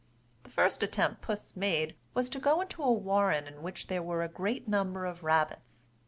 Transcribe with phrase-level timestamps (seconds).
[0.43, 4.23] The first attempt Puss made was to go into a warren in which there were
[4.23, 5.89] a great number of rabbits.